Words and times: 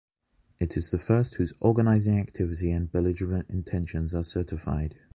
It 0.59 0.75
is 0.77 0.89
the 0.89 0.97
first 0.97 1.35
whose 1.35 1.53
organizing 1.59 2.17
activity 2.19 2.71
and 2.71 2.91
belligerent 2.91 3.51
intentions 3.51 4.15
are 4.15 4.23
certified. 4.23 4.95